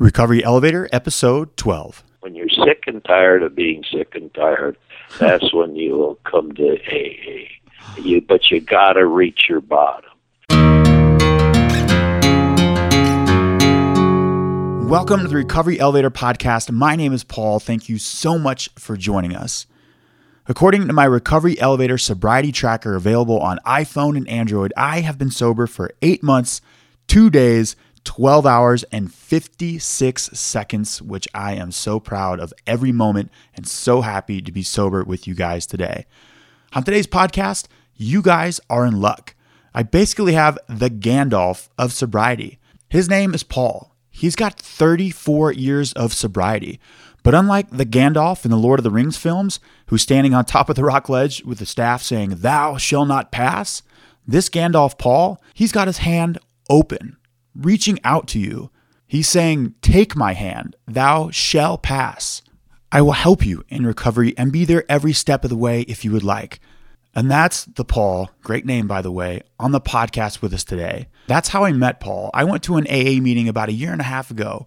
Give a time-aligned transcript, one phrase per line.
[0.00, 2.02] Recovery Elevator, episode 12.
[2.20, 4.78] When you're sick and tired of being sick and tired,
[5.18, 8.00] that's when you will come to AA.
[8.00, 10.08] You, but you gotta reach your bottom.
[14.88, 16.70] Welcome to the Recovery Elevator podcast.
[16.70, 17.60] My name is Paul.
[17.60, 19.66] Thank you so much for joining us.
[20.46, 25.30] According to my Recovery Elevator sobriety tracker available on iPhone and Android, I have been
[25.30, 26.62] sober for eight months,
[27.06, 33.30] two days, 12 hours and 56 seconds, which I am so proud of every moment
[33.54, 36.06] and so happy to be sober with you guys today.
[36.72, 39.34] On today's podcast, you guys are in luck.
[39.74, 42.58] I basically have the Gandalf of sobriety.
[42.88, 43.94] His name is Paul.
[44.10, 46.80] He's got 34 years of sobriety.
[47.22, 50.68] But unlike the Gandalf in the Lord of the Rings films, who's standing on top
[50.68, 53.82] of the rock ledge with the staff saying, Thou shall not pass,
[54.26, 56.38] this Gandalf Paul, he's got his hand
[56.68, 57.16] open
[57.54, 58.70] reaching out to you.
[59.06, 62.42] He's saying, Take my hand, thou shall pass.
[62.92, 66.04] I will help you in recovery and be there every step of the way if
[66.04, 66.60] you would like.
[67.14, 71.08] And that's the Paul, great name by the way, on the podcast with us today.
[71.26, 72.30] That's how I met Paul.
[72.34, 74.64] I went to an AA meeting about a year and a half ago.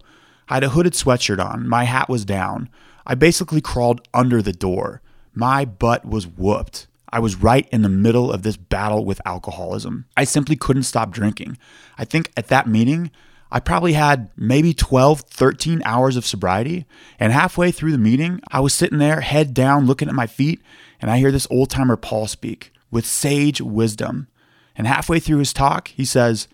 [0.48, 2.68] I had a hooded sweatshirt on, my hat was down.
[3.06, 5.00] I basically crawled under the door.
[5.34, 6.86] My butt was whooped.
[7.14, 10.06] I was right in the middle of this battle with alcoholism.
[10.16, 11.58] I simply couldn't stop drinking.
[11.96, 13.12] I think at that meeting,
[13.52, 16.86] I probably had maybe 12, 13 hours of sobriety.
[17.20, 20.60] And halfway through the meeting, I was sitting there, head down, looking at my feet,
[21.00, 24.26] and I hear this old timer Paul speak with sage wisdom.
[24.74, 26.48] And halfway through his talk, he says,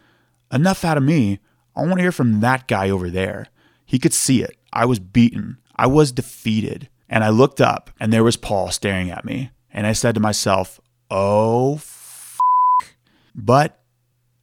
[0.53, 1.39] Enough out of me.
[1.75, 3.47] I want to hear from that guy over there.
[3.87, 4.59] He could see it.
[4.75, 5.57] I was beaten.
[5.75, 6.91] I was defeated.
[7.09, 9.53] And I looked up, and there was Paul staring at me.
[9.73, 12.39] And I said to myself, oh, f-.
[13.35, 13.81] but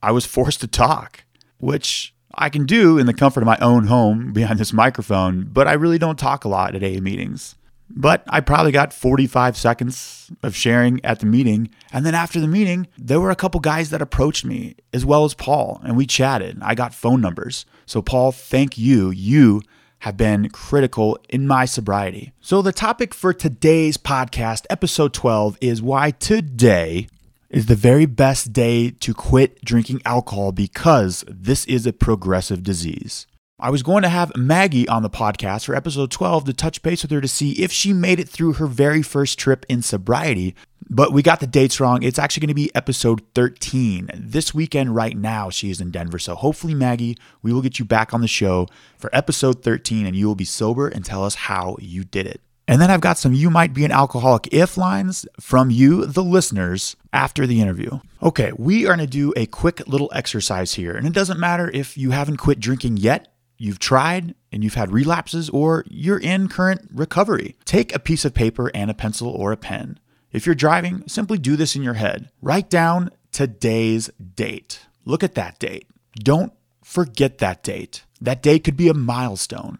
[0.01, 1.25] I was forced to talk,
[1.59, 5.67] which I can do in the comfort of my own home behind this microphone, but
[5.67, 7.55] I really don't talk a lot at AA meetings.
[7.89, 11.69] But I probably got 45 seconds of sharing at the meeting.
[11.93, 15.23] And then after the meeting, there were a couple guys that approached me, as well
[15.23, 16.57] as Paul, and we chatted.
[16.61, 17.65] I got phone numbers.
[17.85, 19.09] So, Paul, thank you.
[19.09, 19.61] You
[19.99, 22.33] have been critical in my sobriety.
[22.39, 27.07] So, the topic for today's podcast, episode 12, is why today
[27.49, 33.25] is the very best day to quit drinking alcohol because this is a progressive disease.
[33.59, 37.01] I was going to have Maggie on the podcast for episode 12 to touch base
[37.01, 40.53] with her to see if she made it through her very first trip in sobriety,
[40.89, 42.03] but we got the dates wrong.
[42.03, 44.09] It's actually going to be episode 13.
[44.15, 46.19] This weekend, right now, she is in Denver.
[46.19, 50.15] So hopefully, Maggie, we will get you back on the show for episode 13 and
[50.15, 52.41] you will be sober and tell us how you did it.
[52.69, 56.23] And then I've got some You Might Be an Alcoholic If lines from you, the
[56.23, 57.99] listeners, after the interview.
[58.21, 60.91] Okay, we are going to do a quick little exercise here.
[60.93, 64.91] And it doesn't matter if you haven't quit drinking yet you've tried and you've had
[64.91, 67.55] relapses or you're in current recovery.
[67.65, 69.99] Take a piece of paper and a pencil or a pen.
[70.37, 72.29] If you're driving, simply do this in your head.
[72.43, 74.81] Write down today's date.
[75.03, 75.87] Look at that date.
[76.13, 76.53] Don't
[76.83, 78.03] forget that date.
[78.21, 79.79] That date could be a milestone.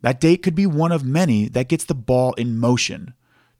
[0.00, 3.12] That date could be one of many that gets the ball in motion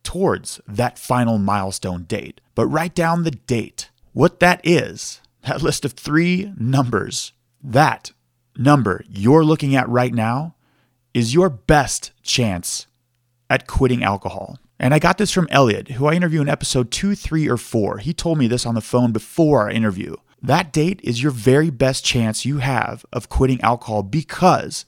[0.03, 2.41] towards that final milestone date.
[2.55, 3.91] But write down the date.
[4.15, 7.35] What that is, that list of three numbers.
[7.63, 8.13] That
[8.57, 10.55] number you're looking at right now
[11.13, 12.87] is your best chance
[13.51, 14.59] at quitting alcohol.
[14.81, 17.99] And I got this from Elliot, who I interviewed in episode two, three, or four.
[17.99, 20.15] He told me this on the phone before our interview.
[20.41, 24.85] That date is your very best chance you have of quitting alcohol because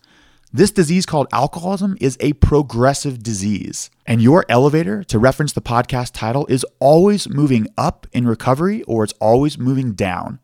[0.53, 3.91] this disease called alcoholism is a progressive disease.
[4.07, 9.03] And your elevator, to reference the podcast title, is always moving up in recovery or
[9.03, 10.39] it's always moving down.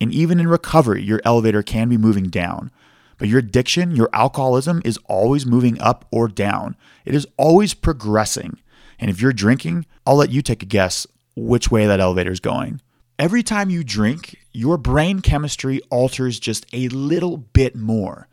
[0.00, 2.70] And even in recovery, your elevator can be moving down.
[3.18, 6.76] But your addiction, your alcoholism is always moving up or down.
[7.04, 8.58] It is always progressing.
[9.02, 12.38] And if you're drinking, I'll let you take a guess which way that elevator is
[12.38, 12.80] going.
[13.18, 18.28] Every time you drink, your brain chemistry alters just a little bit more.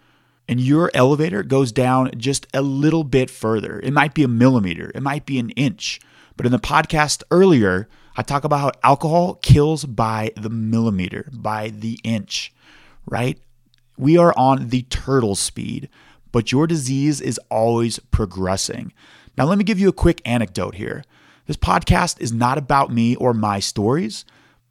[0.47, 3.79] And your elevator goes down just a little bit further.
[3.79, 5.99] It might be a millimeter, it might be an inch.
[6.37, 11.69] But in the podcast earlier, I talk about how alcohol kills by the millimeter, by
[11.69, 12.53] the inch,
[13.07, 13.39] right?
[13.97, 15.89] We are on the turtle speed,
[16.31, 18.93] but your disease is always progressing.
[19.39, 21.05] Now, let me give you a quick anecdote here.
[21.45, 24.25] This podcast is not about me or my stories,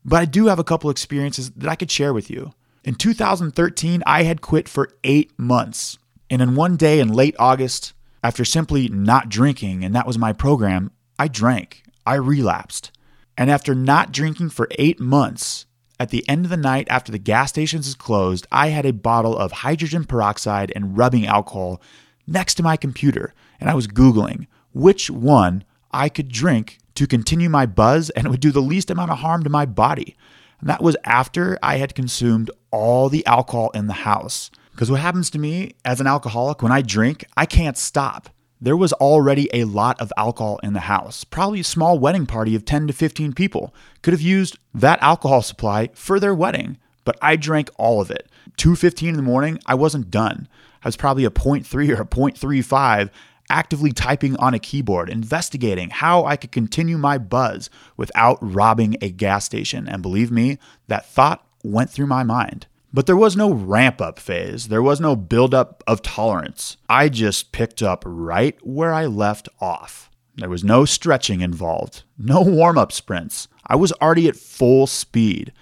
[0.04, 2.52] but I do have a couple experiences that I could share with you.
[2.84, 5.96] In 2013, I had quit for eight months.
[6.28, 10.34] And in one day in late August, after simply not drinking, and that was my
[10.34, 11.84] program, I drank.
[12.04, 12.92] I relapsed.
[13.38, 15.64] And after not drinking for eight months,
[15.98, 18.92] at the end of the night after the gas stations is closed, I had a
[18.92, 21.80] bottle of hydrogen peroxide and rubbing alcohol
[22.26, 27.48] next to my computer, and I was Googling which one I could drink to continue
[27.48, 30.16] my buzz and it would do the least amount of harm to my body.
[30.60, 34.50] And that was after I had consumed all the alcohol in the house.
[34.72, 38.30] Because what happens to me as an alcoholic when I drink, I can't stop.
[38.60, 41.22] There was already a lot of alcohol in the house.
[41.22, 43.72] Probably a small wedding party of 10 to 15 people
[44.02, 48.28] could have used that alcohol supply for their wedding, but I drank all of it.
[48.56, 50.48] 2:15 in the morning, I wasn't done.
[50.82, 53.10] I was probably a 0.3 or a 0.35
[53.50, 59.10] actively typing on a keyboard, investigating how I could continue my buzz without robbing a
[59.10, 59.88] gas station.
[59.88, 62.66] And believe me, that thought went through my mind.
[62.92, 64.68] But there was no ramp up phase.
[64.68, 66.78] There was no build up of tolerance.
[66.88, 70.10] I just picked up right where I left off.
[70.36, 73.48] There was no stretching involved, no warm up sprints.
[73.66, 75.52] I was already at full speed,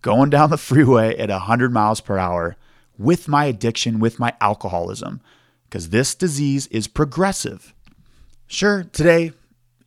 [0.00, 2.56] going down the freeway at 100 miles per hour
[2.98, 5.20] with my addiction, with my alcoholism,
[5.72, 7.74] because this disease is progressive.
[8.46, 9.32] Sure, today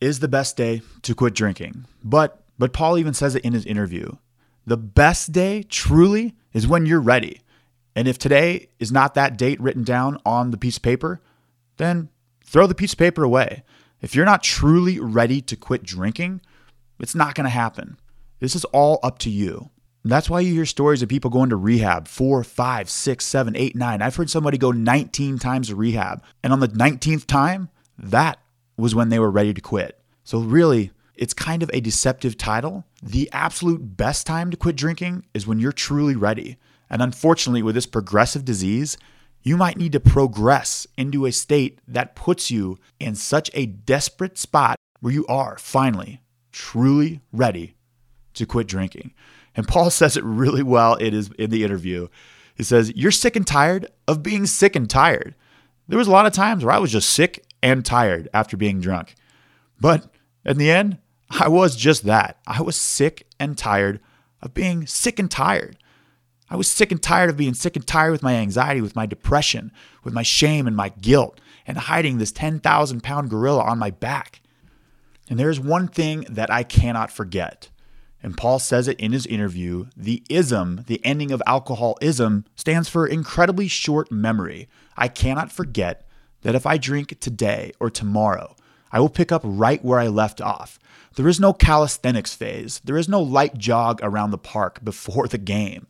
[0.00, 3.64] is the best day to quit drinking, but but Paul even says it in his
[3.64, 4.16] interview.
[4.66, 7.40] The best day, truly, is when you're ready.
[7.94, 11.20] And if today is not that date written down on the piece of paper,
[11.76, 12.08] then
[12.44, 13.62] throw the piece of paper away.
[14.00, 16.40] If you're not truly ready to quit drinking,
[16.98, 17.96] it's not going to happen.
[18.40, 19.70] This is all up to you.
[20.10, 23.74] That's why you hear stories of people going to rehab four, five, six, seven, eight,
[23.74, 24.02] nine.
[24.02, 26.22] I've heard somebody go 19 times to rehab.
[26.42, 28.38] And on the 19th time, that
[28.76, 30.00] was when they were ready to quit.
[30.22, 32.84] So, really, it's kind of a deceptive title.
[33.02, 36.58] The absolute best time to quit drinking is when you're truly ready.
[36.90, 38.98] And unfortunately, with this progressive disease,
[39.42, 44.36] you might need to progress into a state that puts you in such a desperate
[44.38, 46.20] spot where you are finally
[46.52, 47.76] truly ready
[48.34, 49.12] to quit drinking.
[49.56, 52.08] And Paul says it really well in, his, in the interview.
[52.54, 55.34] He says, You're sick and tired of being sick and tired.
[55.88, 58.80] There was a lot of times where I was just sick and tired after being
[58.80, 59.14] drunk.
[59.80, 60.06] But
[60.44, 60.98] in the end,
[61.30, 62.38] I was just that.
[62.46, 64.00] I was sick and tired
[64.42, 65.76] of being sick and tired.
[66.48, 69.06] I was sick and tired of being sick and tired with my anxiety, with my
[69.06, 69.72] depression,
[70.04, 74.40] with my shame and my guilt, and hiding this 10,000 pound gorilla on my back.
[75.28, 77.68] And there's one thing that I cannot forget.
[78.26, 83.06] And Paul says it in his interview the ism, the ending of alcoholism, stands for
[83.06, 84.68] incredibly short memory.
[84.96, 86.08] I cannot forget
[86.42, 88.56] that if I drink today or tomorrow,
[88.90, 90.80] I will pick up right where I left off.
[91.14, 92.80] There is no calisthenics phase.
[92.80, 95.86] There is no light jog around the park before the game.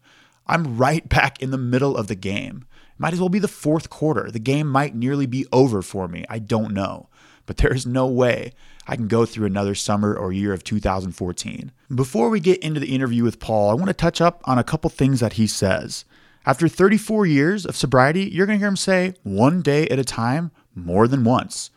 [0.47, 2.67] I'm right back in the middle of the game.
[2.99, 4.31] Might as well be the fourth quarter.
[4.31, 6.27] The game might nearly be over for me.
[6.29, 7.09] I don't know.
[7.47, 8.53] But there is no way
[8.87, 11.73] I can go through another summer or year of 2014.
[11.95, 14.65] Before we get into the interview with Paul, I want to touch up on a
[14.65, 16.05] couple things that he says.
[16.45, 20.05] After 34 years of sobriety, you're going to hear him say, one day at a
[20.05, 21.71] time, more than once.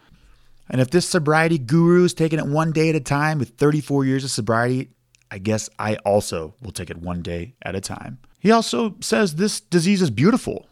[0.70, 4.06] And if this sobriety guru is taking it one day at a time with 34
[4.06, 4.90] years of sobriety,
[5.32, 8.20] I guess I also will take it one day at a time.
[8.40, 10.69] He also says this disease is beautiful.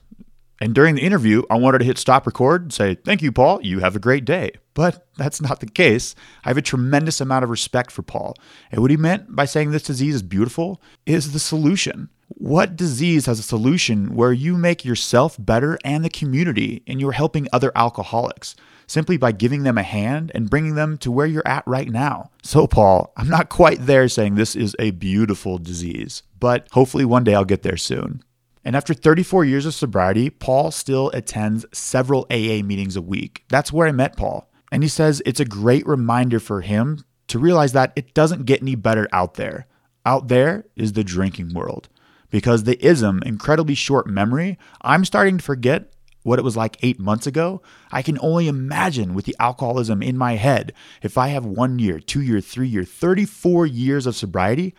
[0.59, 3.61] And during the interview, I wanted to hit stop record and say, Thank you, Paul.
[3.61, 4.51] You have a great day.
[4.73, 6.15] But that's not the case.
[6.43, 8.35] I have a tremendous amount of respect for Paul.
[8.71, 12.09] And what he meant by saying this disease is beautiful is the solution.
[12.29, 17.13] What disease has a solution where you make yourself better and the community and you're
[17.13, 18.55] helping other alcoholics?
[18.87, 22.31] simply by giving them a hand and bringing them to where you're at right now.
[22.41, 27.23] So, Paul, I'm not quite there saying this is a beautiful disease, but hopefully one
[27.23, 28.23] day I'll get there soon.
[28.67, 33.45] And after 34 years of sobriety, Paul still attends several AA meetings a week.
[33.47, 34.51] That's where I met Paul.
[34.73, 38.61] And he says it's a great reminder for him to realize that it doesn't get
[38.61, 39.67] any better out there.
[40.05, 41.87] Out there is the drinking world.
[42.29, 45.93] Because the ism, incredibly short memory, I'm starting to forget
[46.23, 50.17] what it was like eight months ago, I can only imagine with the alcoholism in
[50.17, 54.75] my head, if I have one year, two year, three year, 34 years of sobriety,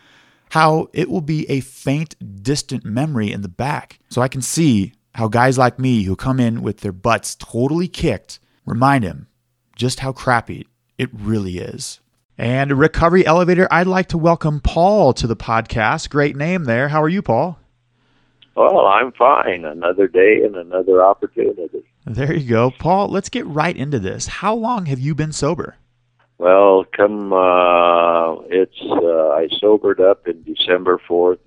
[0.49, 3.99] how it will be a faint, distant memory in the back.
[4.09, 7.87] So I can see how guys like me who come in with their butts totally
[7.87, 9.27] kicked remind him
[9.75, 11.99] just how crappy it really is.
[12.37, 16.09] And Recovery Elevator, I'd like to welcome Paul to the podcast.
[16.09, 16.87] Great name there.
[16.87, 17.59] How are you, Paul?
[18.55, 19.65] Well, I'm fine.
[19.65, 21.83] Another day and another opportunity.
[22.05, 22.71] There you go.
[22.71, 24.27] Paul, let's get right into this.
[24.27, 25.75] How long have you been sober?
[26.39, 31.39] Well, come, uh, it's, uh, I sobered up in December 4th,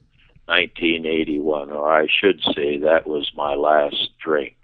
[0.44, 4.54] 1981, or I should say that was my last drink.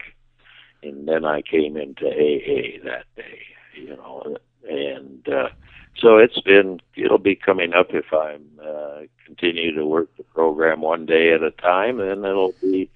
[0.82, 3.40] And then I came into AA that day,
[3.75, 4.37] you know,
[4.68, 5.49] and, uh,
[5.97, 10.80] so it's been it'll be coming up if I'm uh, continue to work the program
[10.80, 12.88] one day at a time, and it'll be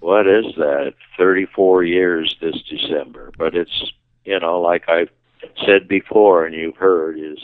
[0.00, 3.32] what is that 34 years this December.
[3.38, 3.92] But it's
[4.26, 5.08] you know like I've
[5.64, 7.38] said before, and you've heard is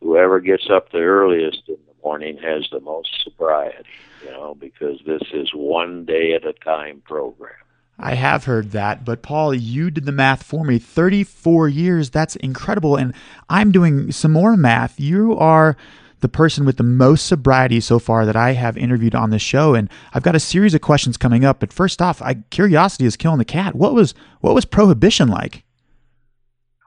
[0.00, 3.84] whoever gets up the earliest in the morning has the most sobriety.
[4.24, 7.52] You know because this is one day at a time program.
[7.98, 10.78] I have heard that, but Paul, you did the math for me.
[10.78, 12.96] 34 years, that's incredible.
[12.96, 13.14] And
[13.48, 14.98] I'm doing some more math.
[14.98, 15.76] You are
[16.20, 19.74] the person with the most sobriety so far that I have interviewed on this show.
[19.74, 21.60] And I've got a series of questions coming up.
[21.60, 23.74] But first off, I, curiosity is killing the cat.
[23.74, 25.64] What was what was prohibition like?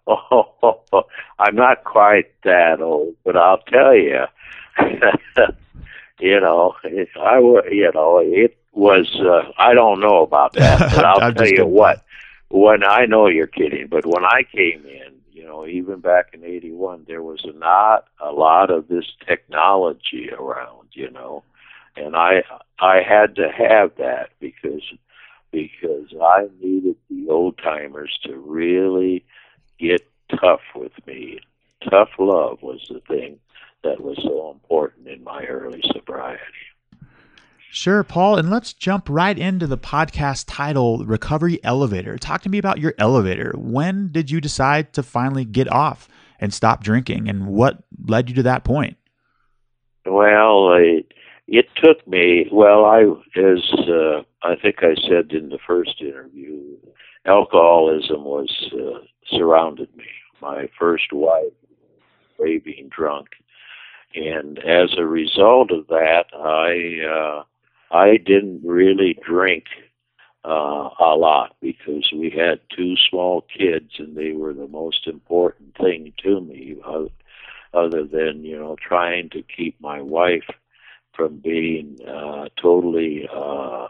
[0.07, 0.81] Oh,
[1.39, 4.23] I'm not quite that old, but I'll tell you,
[6.19, 11.05] you know, if I you know, it was uh, I don't know about that, but
[11.05, 12.03] I'll tell you what.
[12.49, 16.45] When I know you're kidding, but when I came in, you know, even back in
[16.45, 21.43] '81, there was not a lot of this technology around, you know,
[21.97, 22.43] and I
[22.79, 24.83] I had to have that because
[25.51, 29.25] because I needed the old timers to really
[29.79, 30.07] get
[30.39, 31.39] tough with me.
[31.89, 33.39] Tough love was the thing
[33.83, 36.41] that was so important in my early sobriety.
[37.69, 38.37] Sure, Paul.
[38.37, 42.17] And let's jump right into the podcast title, Recovery Elevator.
[42.17, 43.53] Talk to me about your elevator.
[43.55, 46.07] When did you decide to finally get off
[46.39, 47.29] and stop drinking?
[47.29, 48.97] And what led you to that point?
[50.05, 51.13] Well, it,
[51.47, 53.01] it took me, well, I,
[53.37, 56.77] as uh, I think I said in the first interview,
[57.25, 60.05] alcoholism was uh, surrounded me.
[60.41, 61.53] My first wife,
[62.37, 63.29] way being drunk.
[64.15, 67.43] And as a result of that, I, uh,
[67.95, 69.65] I didn't really drink
[70.47, 75.75] uh, a lot because we had two small kids and they were the most important
[75.75, 76.77] thing to me,
[77.73, 80.49] other than you know trying to keep my wife
[81.13, 83.87] from being uh, totally uh,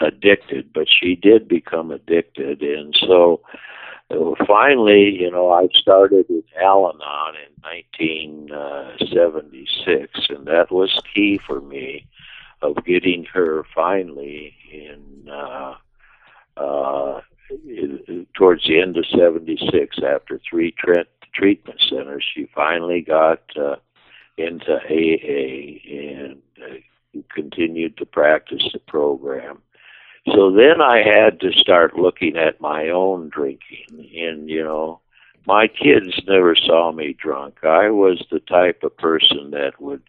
[0.00, 0.72] addicted.
[0.72, 3.42] But she did become addicted, and so
[4.46, 12.06] finally, you know, I started with Al-Anon in 1976, and that was key for me
[12.62, 15.74] of getting her finally in uh,
[16.56, 17.20] uh,
[18.34, 23.76] towards the end of 76 after three tre- treatment centers she finally got uh,
[24.36, 26.74] into AA and uh,
[27.32, 29.62] continued to practice the program
[30.34, 35.00] so then I had to start looking at my own drinking and you know
[35.46, 40.02] my kids never saw me drunk I was the type of person that would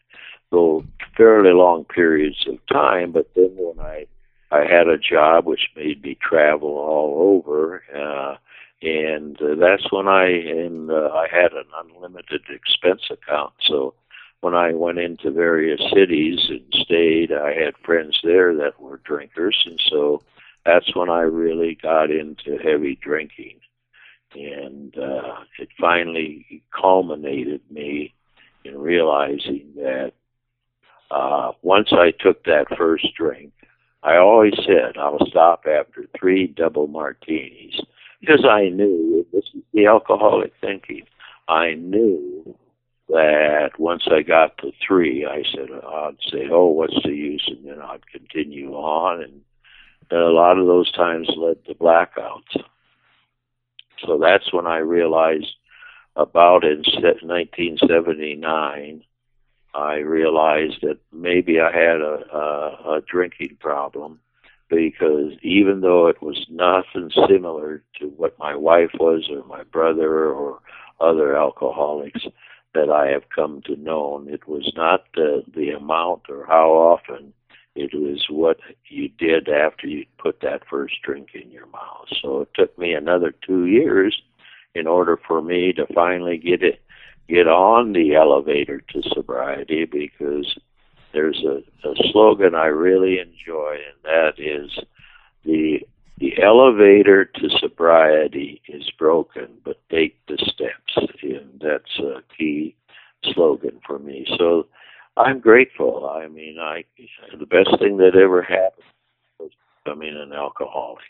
[0.52, 0.84] go
[1.16, 3.12] fairly long periods of time.
[3.12, 4.06] But then when I
[4.52, 8.36] I had a job which made me travel all over, uh,
[8.82, 13.54] and uh, that's when I and uh, I had an unlimited expense account.
[13.68, 13.94] So
[14.42, 19.62] when I went into various cities and stayed, I had friends there that were drinkers,
[19.66, 20.22] and so
[20.66, 23.60] that's when I really got into heavy drinking,
[24.34, 28.14] and uh, it finally culminated me
[28.64, 30.14] in realizing that
[31.12, 33.52] uh, once I took that first drink,
[34.04, 37.80] I always said I'll stop after three double martinis
[38.22, 41.04] because I knew this is the alcoholic thinking.
[41.48, 42.56] I knew
[43.10, 47.66] that once I got to three, I said I'd say, "Oh, what's the use?" and
[47.68, 49.42] then I'd continue on, and
[50.12, 52.56] a lot of those times led to blackouts.
[54.06, 55.56] So that's when I realized
[56.16, 59.04] about in 1979
[59.74, 64.20] I realized that maybe I had a, a, a drinking problem
[64.68, 70.32] because even though it was nothing similar to what my wife was or my brother
[70.32, 70.60] or
[71.00, 72.26] other alcoholics
[72.74, 77.34] that I have come to know, it was not the, the amount or how often,
[77.76, 78.58] it was what
[78.88, 82.08] you did after you put that first drink in your mouth.
[82.22, 84.22] So it took me another two years
[84.76, 86.82] in order for me to finally get it
[87.28, 90.58] get on the elevator to sobriety because
[91.14, 94.80] there's a, a slogan I really enjoy, and that is
[95.46, 95.82] the
[96.20, 102.76] the elevator to sobriety is broken, but take the steps, and that's a key
[103.34, 104.26] slogan for me.
[104.38, 104.68] So
[105.16, 106.10] I'm grateful.
[106.10, 106.84] I mean, I
[107.38, 108.84] the best thing that ever happened
[109.40, 109.52] was
[109.84, 111.04] becoming an alcoholic.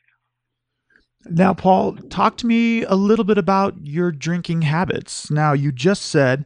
[1.25, 5.29] Now, Paul, talk to me a little bit about your drinking habits.
[5.29, 6.45] Now, you just said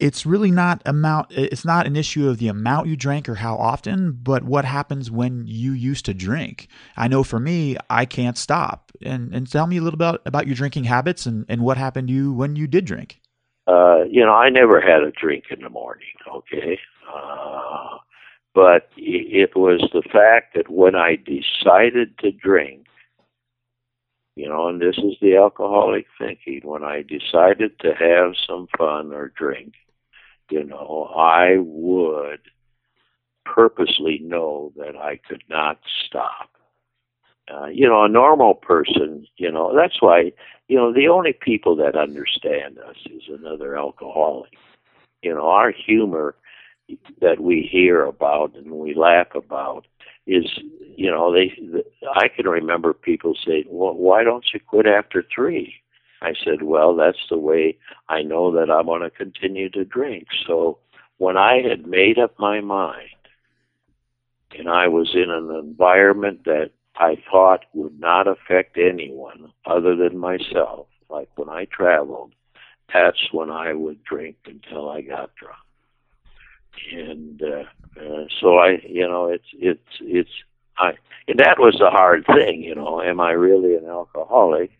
[0.00, 3.56] it's really not amount it's not an issue of the amount you drank or how
[3.56, 6.68] often, but what happens when you used to drink.
[6.96, 8.92] I know for me, I can't stop.
[9.02, 12.08] And and tell me a little about, about your drinking habits and, and what happened
[12.08, 13.20] to you when you did drink.
[13.68, 16.78] uh, you know, I never had a drink in the morning, okay?
[17.14, 17.98] Uh,
[18.54, 22.86] but it was the fact that when I decided to drink,
[24.36, 29.12] you know, and this is the alcoholic thinking, when I decided to have some fun
[29.12, 29.74] or drink,
[30.50, 32.40] you know, I would
[33.44, 36.50] purposely know that I could not stop.
[37.52, 40.32] Uh, you know, a normal person, you know, that's why,
[40.68, 44.52] you know, the only people that understand us is another alcoholic.
[45.22, 46.34] You know, our humor
[47.20, 49.86] that we hear about and we laugh about
[50.26, 50.44] is,
[50.96, 51.52] you know, they,
[52.14, 55.74] I can remember people saying, well, why don't you quit after three?
[56.20, 60.26] I said, well, that's the way I know that I'm going to continue to drink.
[60.46, 60.78] So
[61.18, 63.10] when I had made up my mind
[64.56, 70.18] and I was in an environment that I thought would not affect anyone other than
[70.18, 70.86] myself.
[71.08, 72.34] Like when I traveled,
[72.92, 75.56] that's when I would drink until I got drunk.
[76.92, 80.30] And uh, uh, so I, you know, it's it's it's
[80.76, 80.92] I,
[81.26, 83.02] and that was the hard thing, you know.
[83.02, 84.70] Am I really an alcoholic?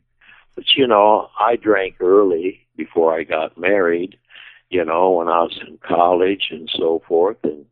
[0.58, 4.18] But you know, I drank early before I got married.
[4.70, 7.64] You know, when I was in college and so forth, and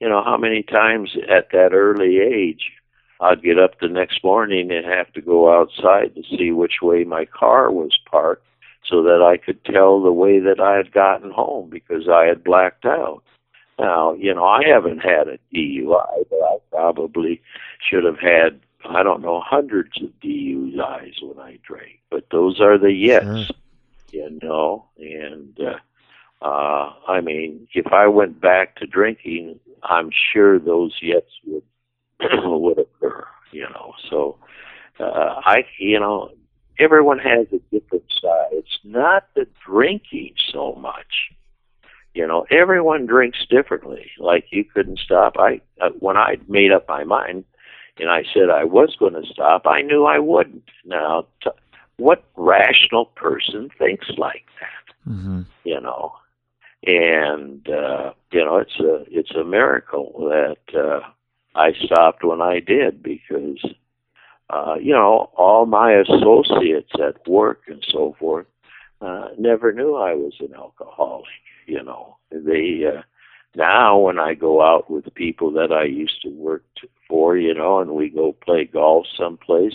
[0.00, 2.72] you know how many times at that early age
[3.20, 7.04] I'd get up the next morning and have to go outside to see which way
[7.04, 8.44] my car was parked
[8.84, 12.42] so that I could tell the way that I had gotten home because I had
[12.42, 13.22] blacked out.
[13.78, 17.40] Now, you know, I haven't had a DUI, but I probably
[17.88, 22.00] should have had, I don't know, hundreds of DUIs when I drank.
[22.10, 23.46] But those are the yes, sure.
[24.10, 30.58] you know, and, uh, uh, I mean, if I went back to drinking, I'm sure
[30.58, 31.62] those yes would
[32.42, 33.94] would occur, you know.
[34.10, 34.38] So
[34.98, 36.30] uh, I, you know,
[36.78, 38.48] everyone has a different side.
[38.52, 41.30] It's not the drinking so much.
[42.14, 44.10] You know, everyone drinks differently.
[44.18, 45.36] Like you couldn't stop.
[45.38, 47.44] I uh, when I made up my mind,
[47.98, 49.66] and I said I was going to stop.
[49.66, 50.68] I knew I wouldn't.
[50.84, 51.50] Now, t-
[51.96, 55.10] what rational person thinks like that?
[55.12, 55.42] Mm-hmm.
[55.64, 56.12] You know,
[56.86, 61.00] and uh, you know, it's a it's a miracle that uh,
[61.54, 63.62] I stopped when I did because,
[64.50, 68.46] uh, you know, all my associates at work and so forth
[69.00, 71.26] uh, never knew I was an alcoholic.
[71.66, 73.02] You know, they uh,
[73.56, 76.64] now when I go out with the people that I used to work
[77.08, 79.74] for, you know, and we go play golf someplace,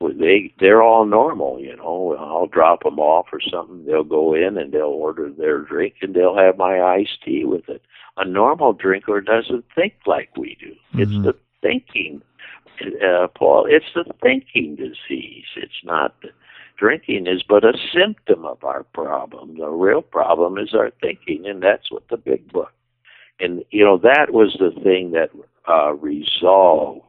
[0.00, 2.16] well, they they're all normal, you know.
[2.18, 3.86] I'll drop them off or something.
[3.86, 7.68] They'll go in and they'll order their drink and they'll have my iced tea with
[7.68, 7.82] it
[8.16, 10.74] a normal drinker doesn't think like we do.
[10.94, 11.00] Mm-hmm.
[11.00, 12.22] It's the thinking,
[12.82, 13.66] uh, Paul.
[13.68, 15.44] It's the thinking disease.
[15.56, 16.28] It's not the,
[16.78, 19.58] drinking is but a symptom of our problem.
[19.58, 22.72] The real problem is our thinking, and that's what the big book.
[23.38, 25.30] And you know that was the thing that
[25.68, 27.02] uh, resolved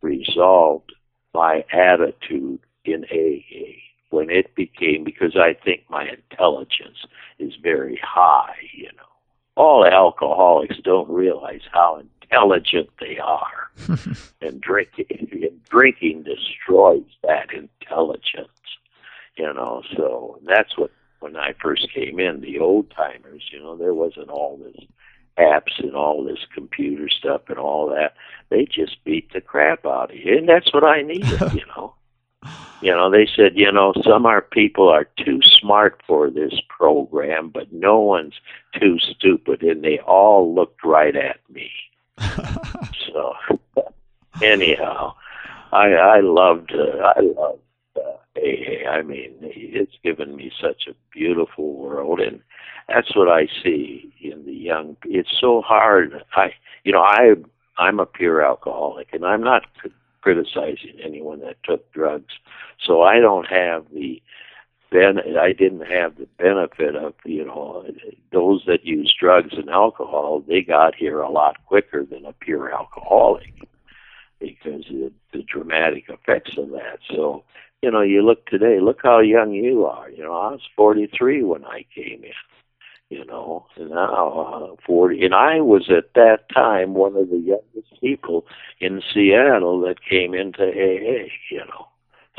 [0.00, 0.92] resolved
[1.34, 7.06] my attitude in AA when it became because I think my intelligence
[7.38, 9.12] is very high, you know
[9.56, 13.70] all alcoholics don't realize how intelligent they are,
[14.40, 18.48] and drinking and drinking destroys that intelligence.
[19.36, 23.76] You know, so that's what when I first came in, the old timers, you know,
[23.76, 24.84] there wasn't all this
[25.38, 28.14] apps and all this computer stuff and all that.
[28.50, 31.40] They just beat the crap out of you, and that's what I needed.
[31.52, 31.94] You know.
[32.80, 37.48] You know, they said, you know, some our people are too smart for this program,
[37.48, 38.34] but no one's
[38.78, 41.70] too stupid, and they all looked right at me.
[42.18, 43.34] so,
[44.42, 45.14] anyhow,
[45.72, 47.60] I I loved uh, I loved.
[48.36, 52.40] I mean, it's given me such a beautiful world, and
[52.88, 54.96] that's what I see in the young.
[55.04, 56.24] It's so hard.
[56.34, 57.34] I, you know, I
[57.78, 59.64] I'm a pure alcoholic, and I'm not
[60.22, 62.32] criticizing anyone that took drugs.
[62.80, 64.22] So I don't have the
[64.90, 67.84] ben I didn't have the benefit of you know
[68.30, 70.42] those that use drugs and alcohol.
[70.46, 73.68] They got here a lot quicker than a pure alcoholic
[74.38, 76.98] because of the dramatic effects of that.
[77.08, 77.44] So
[77.82, 78.78] you know, you look today.
[78.80, 80.10] Look how young you are.
[80.10, 82.32] You know, I was 43 when I came in
[83.12, 85.22] you know, now uh, 40.
[85.22, 88.46] And I was at that time one of the youngest people
[88.80, 91.88] in Seattle that came into AA, you know.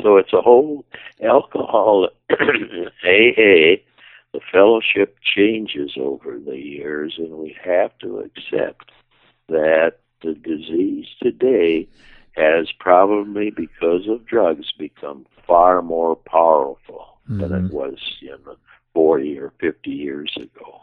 [0.02, 0.84] So it's a whole
[1.22, 3.78] alcohol AA.
[4.32, 8.90] The fellowship changes over the years, and we have to accept
[9.48, 11.86] that the disease today
[12.32, 17.40] has probably, because of drugs, become far more powerful mm-hmm.
[17.40, 17.74] than it mm-hmm.
[17.74, 18.56] was in the
[18.94, 20.80] 40 or 50 years ago.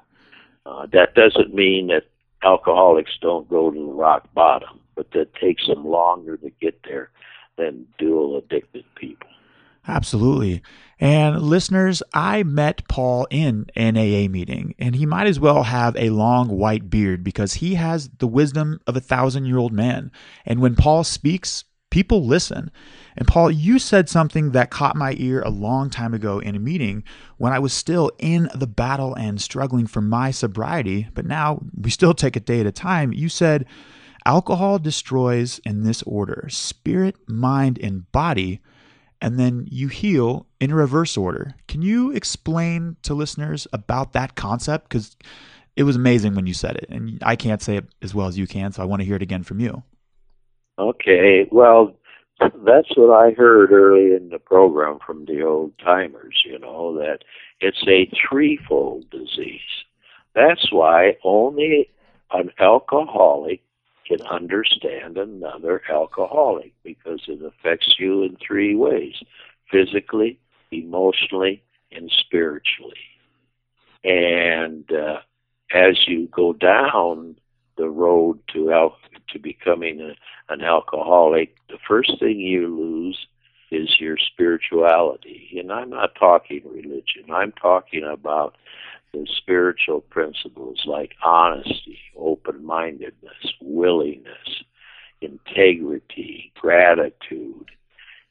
[0.66, 2.04] Uh, that doesn't mean that
[2.44, 7.10] alcoholics don't go to the rock bottom, but that takes them longer to get there
[7.58, 9.28] than dual addicted people.
[9.88, 10.62] Absolutely.
[11.00, 15.96] And listeners, I met Paul in an AA meeting, and he might as well have
[15.96, 20.12] a long white beard because he has the wisdom of a thousand year old man.
[20.46, 22.72] And when Paul speaks, people listen.
[23.16, 26.60] And Paul, you said something that caught my ear a long time ago in a
[26.60, 27.04] meeting
[27.38, 31.92] when I was still in the battle and struggling for my sobriety, but now we
[31.92, 33.14] still take a day at a time.
[33.14, 33.66] You said,
[34.26, 38.62] Alcohol destroys in this order spirit, mind, and body
[39.22, 41.54] and then you heal in reverse order.
[41.68, 44.90] Can you explain to listeners about that concept?
[44.90, 45.16] Because
[45.76, 48.38] it was amazing when you said it, and I can't say it as well as
[48.38, 49.84] you can, so I want to hear it again from you.
[50.82, 51.94] Okay, well,
[52.40, 57.20] that's what I heard early in the program from the old timers, you know, that
[57.60, 59.62] it's a threefold disease.
[60.34, 61.92] That's why only
[62.32, 63.62] an alcoholic
[64.08, 69.22] can understand another alcoholic because it affects you in three ways
[69.70, 70.40] physically,
[70.72, 72.96] emotionally, and spiritually.
[74.04, 75.20] And uh,
[75.72, 77.36] as you go down
[77.78, 78.98] the road to al-
[79.32, 83.28] to becoming a, an alcoholic, the first thing you lose
[83.72, 85.56] is your spirituality.
[85.60, 87.32] And I'm not talking religion.
[87.32, 88.56] I'm talking about
[89.14, 94.64] the spiritual principles like honesty, open mindedness, willingness,
[95.22, 97.72] integrity, gratitude,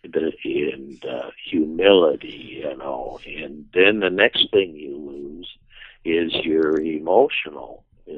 [0.03, 3.21] and uh, humility, you know.
[3.27, 5.49] And then the next thing you lose
[6.05, 8.17] is your emotional uh,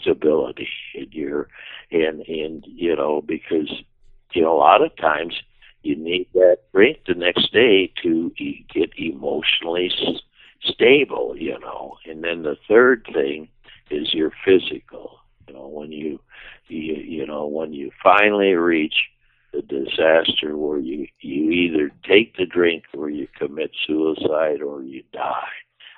[0.00, 1.48] stability and your
[1.90, 3.70] and and you know because
[4.32, 5.34] you know a lot of times
[5.82, 8.32] you need that drink the next day to
[8.72, 9.90] get emotionally
[10.64, 11.98] stable, you know.
[12.06, 13.48] And then the third thing
[13.90, 15.18] is your physical.
[15.46, 16.18] You know, when you,
[16.68, 18.94] you you know, when you finally reach
[19.52, 25.02] the disaster where you you either take the drink or you commit suicide or you
[25.12, 25.48] die.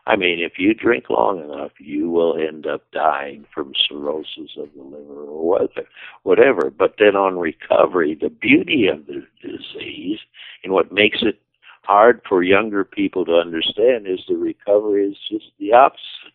[0.07, 4.69] I mean, if you drink long enough, you will end up dying from cirrhosis of
[4.77, 5.89] the liver or whatever.
[6.23, 6.71] whatever.
[6.71, 10.21] But then on recovery, the beauty of the disease
[10.63, 11.41] and what makes it
[11.83, 16.35] hard for younger people to understand is the recovery is just the opposite.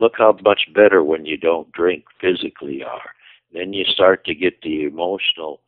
[0.00, 3.14] Look how much better when you don't drink physically are.
[3.52, 5.60] Then you start to get the emotional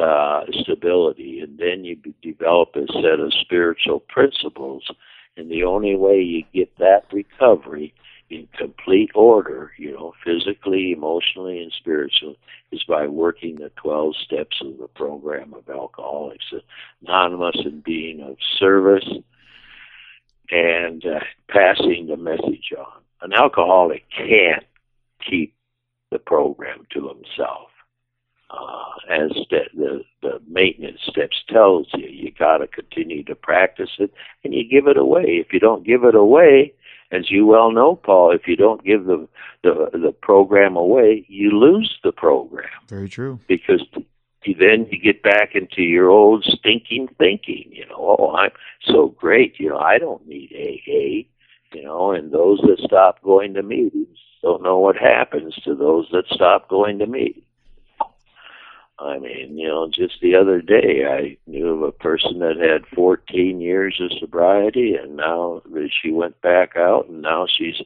[0.00, 4.88] uh, stability, and then you develop a set of spiritual principles.
[5.36, 7.94] And the only way you get that recovery
[8.28, 12.38] in complete order, you know, physically, emotionally, and spiritually,
[12.70, 16.52] is by working the 12 steps of the program of Alcoholics
[17.02, 19.08] Anonymous and being of service
[20.50, 23.02] and uh, passing the message on.
[23.22, 24.64] An alcoholic can't
[25.28, 25.54] keep
[26.10, 27.71] the program to himself.
[28.52, 33.90] Uh, as the, the the maintenance steps tells you, you got to continue to practice
[33.98, 34.12] it,
[34.44, 35.24] and you give it away.
[35.24, 36.74] If you don't give it away,
[37.10, 39.26] as you well know, Paul, if you don't give the
[39.62, 42.68] the, the program away, you lose the program.
[42.88, 43.40] Very true.
[43.48, 43.82] Because
[44.44, 47.70] then you get back into your old stinking thinking.
[47.70, 48.50] You know, oh, I'm
[48.84, 49.58] so great.
[49.58, 51.28] You know, I don't need AA.
[51.76, 56.08] You know, and those that stop going to meetings don't know what happens to those
[56.12, 57.44] that stop going to meetings.
[58.98, 62.86] I mean, you know, just the other day I knew of a person that had
[62.94, 65.62] 14 years of sobriety, and now
[66.02, 67.80] she went back out, and now she's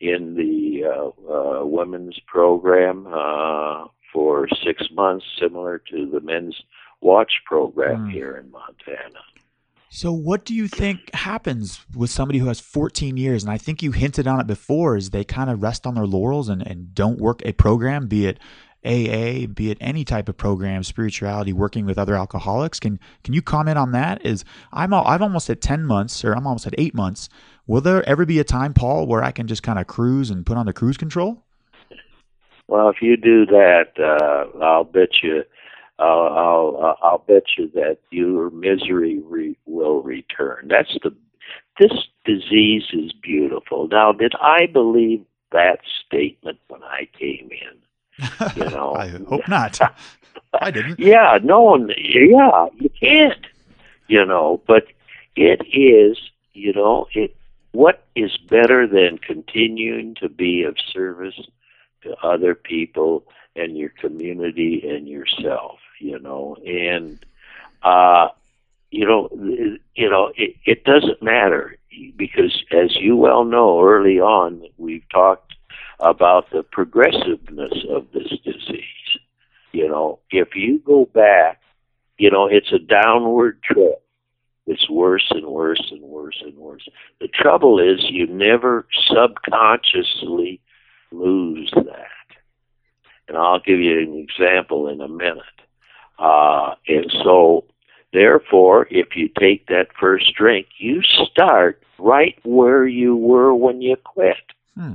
[0.00, 6.60] in the uh, uh, women's program uh, for six months, similar to the men's
[7.00, 8.12] watch program mm.
[8.12, 9.20] here in Montana.
[9.88, 13.44] So, what do you think happens with somebody who has 14 years?
[13.44, 16.06] And I think you hinted on it before is they kind of rest on their
[16.06, 18.38] laurels and, and don't work a program, be it
[18.86, 22.78] AA, be it any type of program, spirituality, working with other alcoholics.
[22.78, 24.24] Can can you comment on that?
[24.24, 27.28] Is I'm all, I've almost at ten months, or I'm almost at eight months.
[27.66, 30.46] Will there ever be a time, Paul, where I can just kind of cruise and
[30.46, 31.42] put on the cruise control?
[32.68, 35.42] Well, if you do that, uh, I'll bet you,
[35.98, 40.68] I'll, I'll, I'll bet you that your misery re- will return.
[40.68, 41.14] That's the.
[41.78, 41.92] This
[42.24, 43.86] disease is beautiful.
[43.88, 47.78] Now, did I believe that statement when I came in?
[48.54, 49.78] You know, I hope not.
[50.60, 50.98] I didn't.
[50.98, 53.46] Yeah, no, yeah, you can't.
[54.08, 54.86] You know, but
[55.34, 56.18] it is.
[56.52, 57.36] You know, it.
[57.72, 61.38] What is better than continuing to be of service
[62.02, 63.24] to other people
[63.54, 65.78] and your community and yourself?
[66.00, 67.22] You know, and
[67.82, 68.28] uh,
[68.90, 69.28] you know,
[69.94, 71.76] you know, it, it doesn't matter
[72.16, 75.55] because as you well know, early on we've talked
[76.00, 78.82] about the progressiveness of this disease.
[79.72, 81.60] You know, if you go back,
[82.18, 83.94] you know, it's a downward trend.
[84.66, 86.88] It's worse and worse and worse and worse.
[87.20, 90.60] The trouble is you never subconsciously
[91.12, 92.08] lose that.
[93.28, 95.42] And I'll give you an example in a minute.
[96.18, 97.64] Uh, and so,
[98.12, 103.96] therefore, if you take that first drink, you start right where you were when you
[103.96, 104.36] quit.
[104.74, 104.94] Hmm.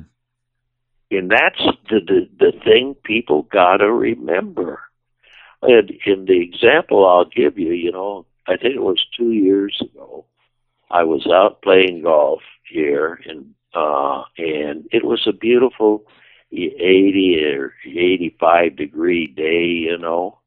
[1.12, 4.82] And that's the, the, the thing people got to remember.
[5.62, 9.80] And in the example I'll give you, you know, I think it was two years
[9.82, 10.26] ago,
[10.90, 16.06] I was out playing golf here, and uh, and it was a beautiful
[16.52, 20.40] 80 or 85 degree day, you know.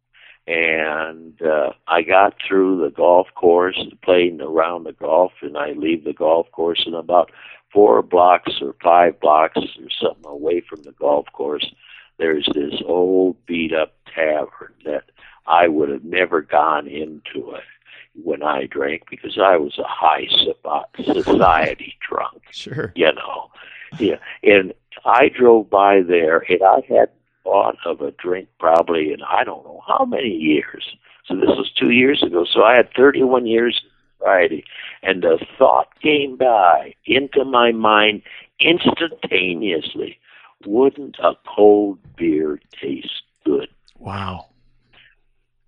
[0.47, 5.73] And uh, I got through the golf course and playing around the golf, and I
[5.73, 7.31] leave the golf course, and about
[7.73, 11.75] four blocks or five blocks or something away from the golf course,
[12.19, 15.05] there's this old beat up tavern that
[15.47, 17.65] I would have never gone into it
[18.15, 20.29] when I drank because I was a high
[20.97, 22.43] society drunk.
[22.53, 22.93] Sure.
[22.95, 23.51] You know.
[23.99, 24.19] Yeah.
[24.43, 24.73] And
[25.05, 27.11] I drove by there and I had
[27.45, 30.97] thought of a drink probably in I don't know how many years.
[31.27, 32.45] So this was two years ago.
[32.51, 34.65] So I had 31 years of sobriety.
[35.03, 38.23] And the thought came by into my mind
[38.61, 40.19] instantaneously.
[40.67, 43.69] Wouldn't a cold beer taste good?
[43.99, 44.47] Wow.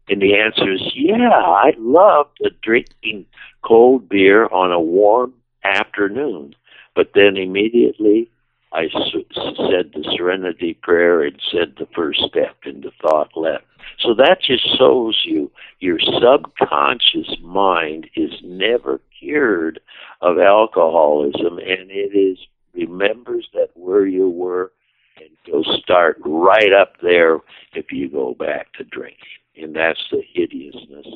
[0.08, 2.28] And the answer is, yeah, I love
[2.62, 3.26] drinking
[3.62, 5.34] cold beer on a warm
[5.64, 6.54] afternoon.
[6.94, 8.30] But then immediately
[8.76, 13.64] I said the serenity prayer and said the first step, the thought left.
[14.00, 19.80] So that just shows you your subconscious mind is never cured
[20.20, 22.38] of alcoholism, and it is
[22.74, 24.72] remembers that where you were,
[25.16, 27.38] and you'll start right up there
[27.72, 29.16] if you go back to drinking
[29.56, 31.06] and that's the hideousness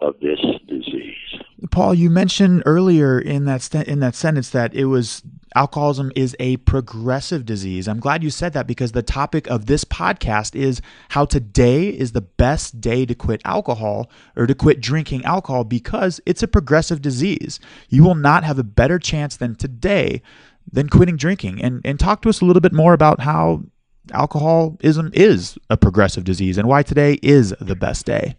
[0.00, 1.16] of this disease.
[1.70, 5.22] Paul, you mentioned earlier in that st- in that sentence that it was
[5.54, 7.86] alcoholism is a progressive disease.
[7.86, 12.12] I'm glad you said that because the topic of this podcast is how today is
[12.12, 17.02] the best day to quit alcohol or to quit drinking alcohol because it's a progressive
[17.02, 17.60] disease.
[17.88, 20.22] You will not have a better chance than today
[20.72, 21.62] than quitting drinking.
[21.62, 23.64] And and talk to us a little bit more about how
[24.12, 28.36] alcoholism is a progressive disease and why today is the best day.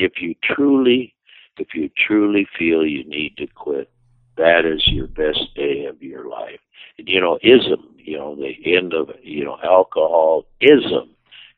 [0.00, 1.14] If you truly
[1.58, 3.90] if you truly feel you need to quit,
[4.36, 6.60] that is your best day of your life.
[6.98, 11.10] And, you know, ism, you know, the end of you know, alcohol ism,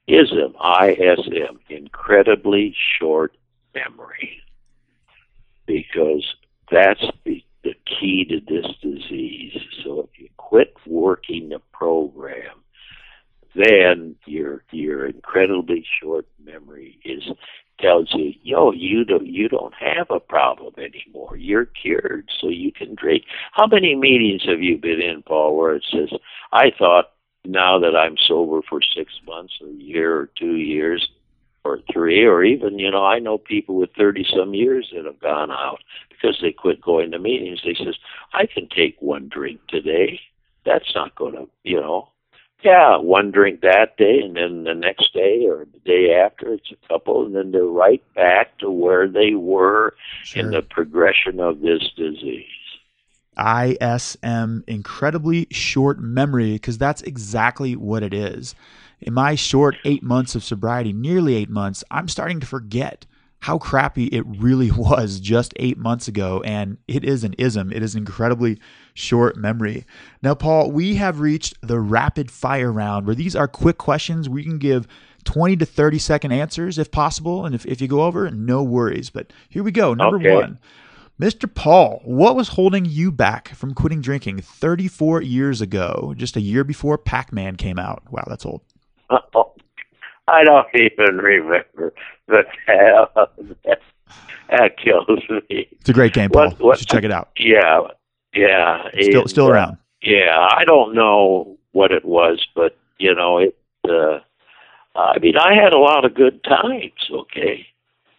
[0.08, 0.54] ism,
[1.68, 3.36] incredibly short
[3.74, 4.42] memory.
[5.66, 6.24] Because
[6.70, 9.56] that's the the key to this disease.
[9.84, 12.62] So if you quit working the program,
[13.54, 17.22] then your your incredibly short memory is
[17.80, 21.36] tells you, yo, you don't you don't have a problem anymore.
[21.36, 23.24] You're cured, so you can drink.
[23.52, 26.10] How many meetings have you been in, Paul, where it says,
[26.52, 27.12] I thought
[27.44, 31.08] now that I'm sober for six months, or a year, or two years,
[31.64, 35.20] or three, or even, you know, I know people with 30 some years that have
[35.20, 35.78] gone out
[36.10, 37.60] because they quit going to meetings.
[37.64, 37.96] They says,
[38.32, 40.20] I can take one drink today.
[40.64, 42.11] That's not going to, you know,
[42.64, 46.70] yeah, one drink that day, and then the next day or the day after, it's
[46.70, 49.94] a couple, and then they're right back to where they were
[50.24, 50.42] sure.
[50.42, 52.46] in the progression of this disease.
[53.38, 58.54] ISM, incredibly short memory, because that's exactly what it is.
[59.00, 63.06] In my short eight months of sobriety, nearly eight months, I'm starting to forget
[63.42, 66.42] how crappy it really was just eight months ago.
[66.44, 67.72] And it is an ism.
[67.72, 68.58] It is incredibly
[68.94, 69.84] short memory.
[70.22, 74.28] Now, Paul, we have reached the rapid fire round where these are quick questions.
[74.28, 74.86] We can give
[75.24, 77.44] 20 to 30 second answers if possible.
[77.44, 79.10] And if, if you go over, no worries.
[79.10, 79.92] But here we go.
[79.92, 80.34] Number okay.
[80.34, 80.58] one.
[81.20, 81.52] Mr.
[81.52, 86.64] Paul, what was holding you back from quitting drinking 34 years ago, just a year
[86.64, 88.02] before Pac Man came out?
[88.10, 88.62] Wow, that's old.
[89.10, 89.52] Uh, oh,
[90.28, 91.92] I don't even remember
[92.28, 93.10] the hell
[93.64, 93.80] that,
[94.50, 95.68] that kills me.
[95.72, 96.50] It's a great game, Paul.
[96.50, 97.30] What, what, you should check it out.
[97.36, 97.80] Yeah,
[98.34, 98.88] yeah.
[99.00, 99.78] Still, still uh, around.
[100.00, 103.56] Yeah, I don't know what it was, but you know, it.
[103.88, 104.20] Uh,
[104.94, 106.92] I mean, I had a lot of good times.
[107.10, 107.66] Okay,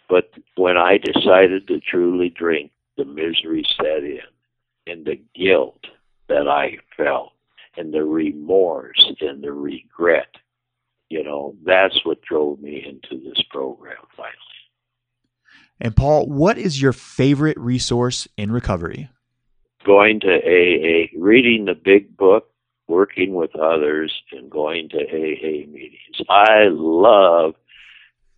[0.10, 4.20] but when I decided to truly drink, the misery set in,
[4.88, 5.86] and the guilt
[6.28, 7.32] that I felt,
[7.78, 10.36] and the remorse and the regret
[11.10, 14.38] you know, that's what drove me into this program finally.
[15.80, 19.10] And Paul, what is your favorite resource in recovery?
[19.84, 22.50] going to AA, reading the big book,
[22.88, 26.22] working with others, and going to AA meetings.
[26.30, 27.56] I love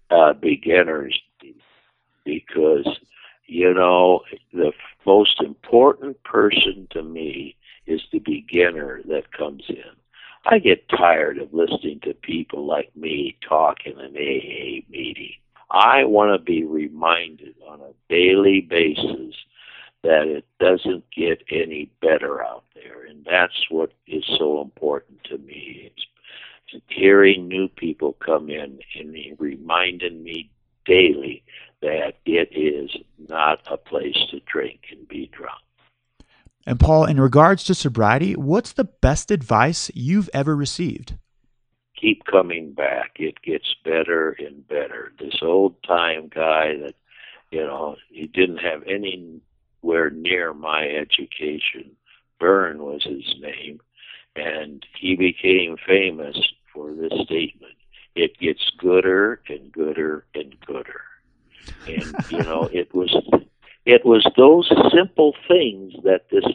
[0.10, 1.20] uh, beginners
[2.24, 2.88] because,
[3.48, 4.22] you know,
[4.54, 4.72] the
[5.06, 9.84] most important person to me is the beginner that comes in.
[10.48, 15.34] I get tired of listening to people like me talk in an AA meeting.
[15.72, 19.36] I want to be reminded on a daily basis
[20.04, 23.06] that it doesn't get any better out there.
[23.06, 25.92] And that's what is so important to me.
[25.92, 30.52] It's hearing new people come in and reminding me
[30.86, 31.44] daily
[31.82, 32.96] that it is
[33.28, 35.62] not a place to drink and be drunk.
[36.66, 41.16] And Paul, in regards to sobriety, what's the best advice you've ever received?
[42.00, 43.12] Keep coming back.
[43.18, 45.14] It gets better and better.
[45.20, 46.96] This old time guy that,
[47.52, 51.92] you know, he didn't have anywhere near my education.
[52.40, 53.80] Byrne was his name,
[54.36, 56.38] and he became famous
[56.74, 57.76] for this statement.
[58.16, 61.02] It gets gooder and gooder and gooder.
[61.88, 63.16] And, you know, it was
[63.86, 66.46] it was those simple things that this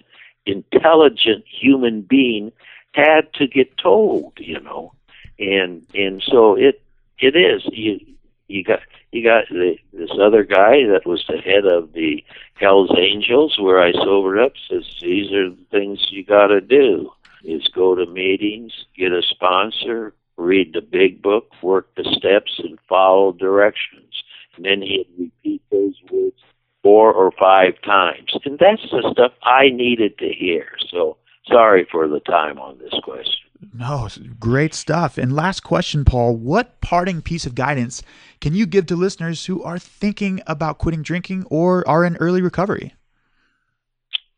[0.47, 2.53] intelligent human being
[2.93, 4.93] had to get told, you know.
[5.39, 6.83] And and so it
[7.19, 8.01] it is you
[8.49, 8.81] you got
[9.13, 13.81] you got the, this other guy that was the head of the Hell's Angels where
[13.81, 17.11] I sobered up says these are the things you got to do
[17.43, 22.79] is go to meetings, get a sponsor, read the big book, work the steps, and
[22.89, 24.23] follow directions.
[24.57, 26.43] And then he'd repeat those words
[26.83, 28.33] four or five times.
[28.45, 30.67] And that's the stuff I needed to hear.
[30.91, 31.17] So
[31.47, 33.35] sorry for the time on this question.
[33.75, 35.19] No, great stuff.
[35.19, 36.35] And last question, Paul.
[36.37, 38.03] What parting piece of guidance
[38.41, 42.41] can you give to listeners who are thinking about quitting drinking or are in early
[42.41, 42.95] recovery?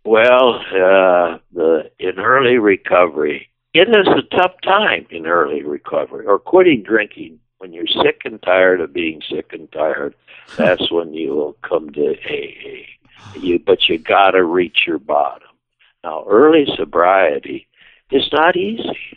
[0.04, 6.40] Well, uh, the in early recovery, it is a tough time in early recovery or
[6.40, 10.16] quitting drinking when you're sick and tired of being sick and tired,
[10.56, 13.38] that's when you will come to AA.
[13.38, 15.46] You, but you got to reach your bottom.
[16.02, 17.68] Now, early sobriety
[18.10, 19.16] is not easy.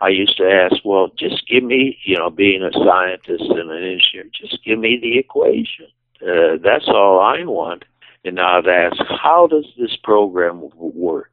[0.00, 3.76] I used to ask, well, just give me, you know, being a scientist and an
[3.76, 5.88] engineer, just give me the equation.
[6.22, 7.84] Uh, that's all I want.
[8.24, 11.32] And I'd ask, how does this program work?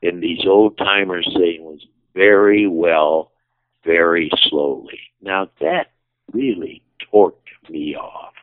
[0.00, 3.32] And these old timers saying was very well
[3.88, 5.00] very slowly.
[5.22, 5.92] Now that
[6.32, 7.32] really torqued
[7.70, 8.34] me off.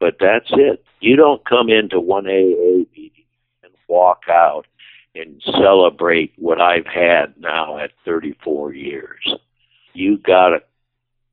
[0.00, 0.82] But that's it.
[1.00, 3.26] You don't come into one AA meeting
[3.62, 4.66] and walk out
[5.14, 9.34] and celebrate what I've had now at 34 years.
[9.92, 10.62] You got to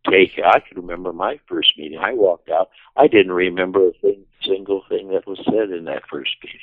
[0.10, 0.40] take.
[0.44, 2.00] I can remember my first meeting.
[2.00, 2.70] I walked out.
[2.98, 6.60] I didn't remember a thing, single thing that was said in that first meeting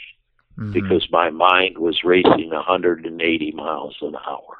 [0.59, 0.73] mm-hmm.
[0.73, 4.59] because my mind was racing 180 miles an hour.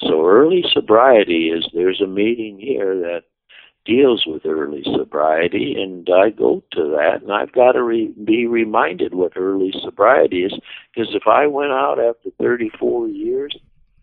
[0.00, 3.22] So early sobriety is there's a meeting here that
[3.84, 8.46] deals with early sobriety, and I go to that, and I've got to re- be
[8.46, 10.52] reminded what early sobriety is,
[10.94, 13.56] because if I went out after 34 years,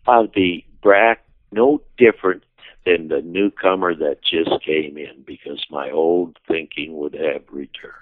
[0.06, 2.44] I'd be back no different
[2.84, 7.94] than the newcomer that just came in, because my old thinking would have returned.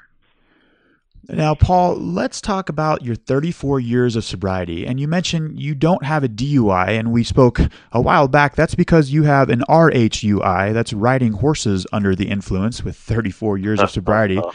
[1.28, 4.86] Now, Paul, let's talk about your 34 years of sobriety.
[4.86, 7.60] And you mentioned you don't have a DUI, and we spoke
[7.92, 8.56] a while back.
[8.56, 13.80] That's because you have an RHUI, that's riding horses under the influence with 34 years
[13.80, 14.40] of sobriety.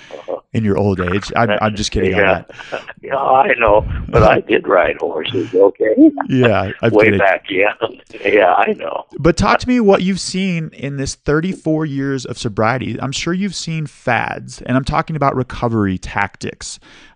[0.54, 1.32] in your old age.
[1.36, 2.18] I'm, I'm just kidding yeah.
[2.18, 2.84] on that.
[3.04, 5.54] Yeah, I know, but I did ride horses.
[5.54, 5.94] Okay.
[6.30, 7.44] Yeah, I've way back.
[7.50, 7.74] Yeah,
[8.26, 9.06] yeah, I know.
[9.20, 12.98] But talk to me what you've seen in this 34 years of sobriety.
[13.02, 16.53] I'm sure you've seen fads, and I'm talking about recovery tactics.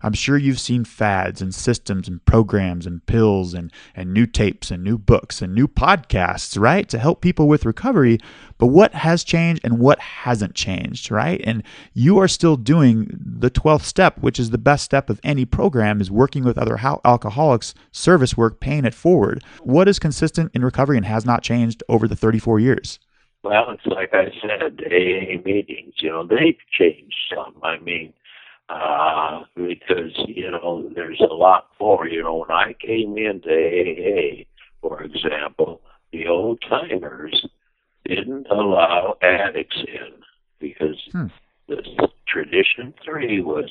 [0.02, 4.70] I'm sure you've seen fads and systems and programs and pills and and new tapes
[4.70, 8.18] and new books and new podcasts, right, to help people with recovery.
[8.58, 11.40] But what has changed and what hasn't changed, right?
[11.44, 11.62] And
[11.94, 16.00] you are still doing the 12th step, which is the best step of any program,
[16.00, 19.44] is working with other alcoholics, service work, paying it forward.
[19.62, 22.98] What is consistent in recovery and has not changed over the 34 years?
[23.44, 27.54] Well, it's like I said, AA meetings, you know, they've changed some.
[27.62, 28.12] I mean,
[28.68, 32.06] uh, because, you know, there's a lot more.
[32.06, 34.44] You know, when I came into AA,
[34.80, 35.80] for example,
[36.12, 37.46] the old timers
[38.04, 40.22] didn't allow addicts in
[40.60, 41.26] because hmm.
[41.68, 43.70] the tradition three was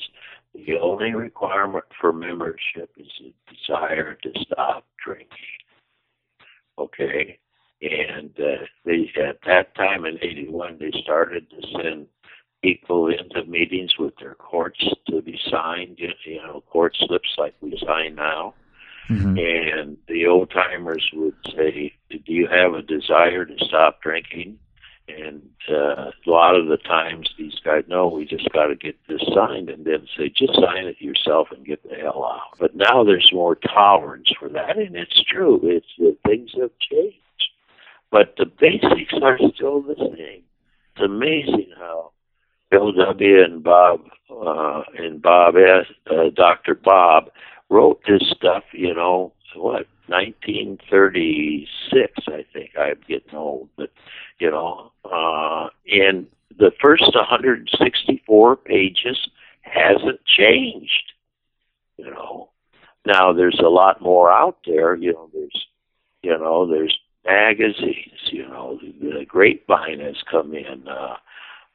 [0.54, 5.28] the only requirement for membership is a desire to stop drinking.
[6.80, 7.38] Okay,
[7.82, 12.08] and uh, they at that time in '81 they started to send
[12.62, 17.80] people into meetings with their courts to be signed, you know, court slips like we
[17.86, 18.54] sign now.
[19.10, 19.38] Mm-hmm.
[19.38, 24.60] And the old timers would say, Do you have a desire to stop drinking?
[25.08, 28.98] And uh, a lot of the times these guys, no, we just got to get
[29.08, 32.58] this signed and then say, just sign it yourself and get the hell out.
[32.60, 35.62] But now there's more tolerance for that, and it's true.
[35.64, 37.16] It's uh, things have changed,
[38.12, 40.44] but the basics are still the same.
[40.96, 42.12] It's amazing how
[42.70, 43.44] Bill W.
[43.44, 45.86] and Bob uh, and Bob S.
[46.10, 46.76] Uh, Dr.
[46.76, 47.30] Bob
[47.70, 48.64] wrote this stuff.
[48.74, 49.88] You know what?
[50.08, 52.72] 1936, I think.
[52.80, 53.92] I'm getting old, but
[54.40, 59.30] you know, uh, and the first 164 pages
[59.62, 61.14] hasn't changed.
[61.98, 62.50] You know,
[63.06, 64.96] now there's a lot more out there.
[64.96, 65.66] You know, there's,
[66.22, 68.32] you know, there's magazines.
[68.32, 70.88] You know, the, the grapevine has come in.
[70.88, 71.18] Uh,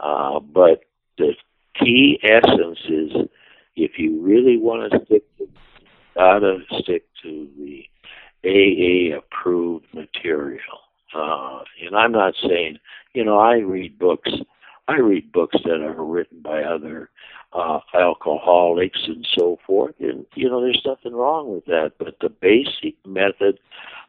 [0.02, 0.82] uh, but
[1.18, 1.34] the
[1.78, 3.12] key essence is
[3.76, 5.48] if you really want to stick to,
[6.14, 7.84] gotta stick to the
[8.44, 10.60] AA approved material.
[11.14, 12.78] Uh, and I'm not saying,
[13.14, 14.30] you know, I read books.
[14.88, 17.10] I read books that are written by other
[17.52, 21.92] uh, alcoholics and so forth, and you know, there's nothing wrong with that.
[21.98, 23.60] But the basic method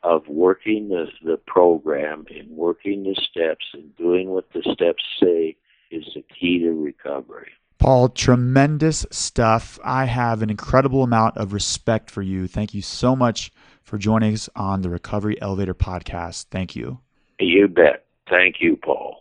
[0.01, 5.55] of working the the program and working the steps and doing what the steps say
[5.93, 7.51] is the key to recovery.
[7.77, 9.79] Paul, tremendous stuff.
[9.83, 12.47] I have an incredible amount of respect for you.
[12.47, 16.45] Thank you so much for joining us on the Recovery Elevator podcast.
[16.49, 16.99] Thank you.
[17.39, 18.05] You bet.
[18.29, 19.17] Thank you, Paul.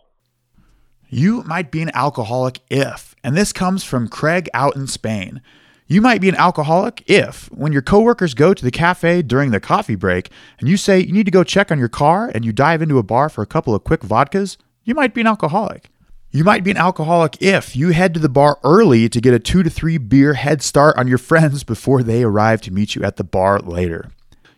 [1.09, 5.41] You might be an alcoholic if, and this comes from Craig out in Spain.
[5.85, 9.59] You might be an alcoholic if, when your coworkers go to the cafe during the
[9.59, 12.53] coffee break and you say you need to go check on your car and you
[12.53, 15.91] dive into a bar for a couple of quick vodkas, you might be an alcoholic.
[16.35, 19.39] You might be an alcoholic if you head to the bar early to get a
[19.39, 23.03] two to three beer head start on your friends before they arrive to meet you
[23.03, 24.09] at the bar later.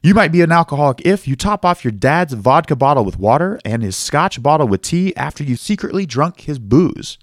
[0.01, 3.59] You might be an alcoholic if you top off your dad's vodka bottle with water
[3.65, 7.17] and his scotch bottle with tea after you secretly drunk his booze.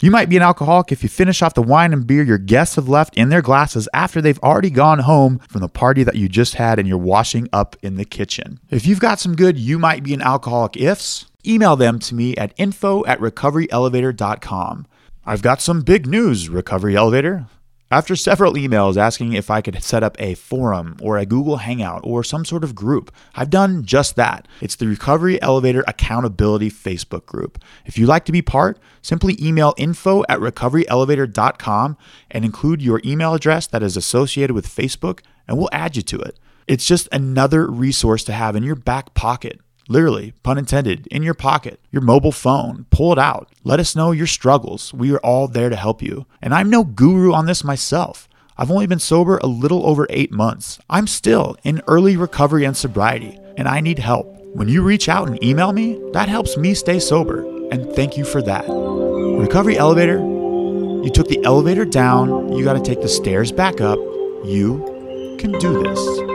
[0.00, 2.76] You might be an alcoholic if you finish off the wine and beer your guests
[2.76, 6.28] have left in their glasses after they've already gone home from the party that you
[6.28, 8.60] just had and you're washing up in the kitchen.
[8.68, 12.36] If you've got some good you might be an alcoholic ifs, email them to me
[12.36, 14.86] at info at recoveryelevator.com.
[15.26, 17.46] I've got some big news, Recovery Elevator.
[17.90, 22.00] After several emails asking if I could set up a forum or a Google Hangout
[22.02, 24.48] or some sort of group, I've done just that.
[24.60, 27.62] It's the Recovery Elevator Accountability Facebook group.
[27.84, 31.96] If you'd like to be part, simply email info at recoveryelevator.com
[32.30, 36.18] and include your email address that is associated with Facebook, and we'll add you to
[36.18, 36.40] it.
[36.66, 39.60] It's just another resource to have in your back pocket.
[39.88, 42.86] Literally, pun intended, in your pocket, your mobile phone.
[42.90, 43.52] Pull it out.
[43.64, 44.94] Let us know your struggles.
[44.94, 46.26] We are all there to help you.
[46.40, 48.28] And I'm no guru on this myself.
[48.56, 50.78] I've only been sober a little over eight months.
[50.88, 54.26] I'm still in early recovery and sobriety, and I need help.
[54.54, 58.24] When you reach out and email me, that helps me stay sober, and thank you
[58.24, 58.64] for that.
[58.68, 63.98] Recovery elevator, you took the elevator down, you got to take the stairs back up.
[64.44, 66.33] You can do this.